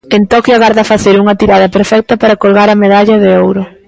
En 0.17 0.23
Toquio 0.31 0.53
agarda 0.55 0.89
facer 0.91 1.15
unha 1.23 1.37
tirada 1.41 1.73
perfecta 1.77 2.13
para 2.21 2.39
colgar 2.43 2.67
a 2.69 2.79
medalla 2.83 3.15
de 3.23 3.31
ouro. 3.45 3.63